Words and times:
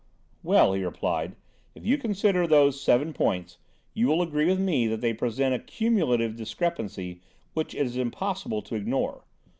"Well," 0.41 0.73
he 0.73 0.83
replied, 0.83 1.35
"if 1.75 1.85
you 1.85 1.95
consider 1.99 2.47
those 2.47 2.81
seven 2.81 3.13
points, 3.13 3.59
you 3.93 4.07
will 4.07 4.23
agree 4.23 4.47
with 4.47 4.59
me 4.59 4.87
that 4.87 4.99
they 4.99 5.13
present 5.13 5.53
a 5.53 5.59
cumulative 5.59 6.35
discrepancy 6.35 7.21
which 7.53 7.75
it 7.75 7.85
is 7.85 7.97
impossible 7.97 8.63
to 8.63 8.73
ignore. 8.73 9.25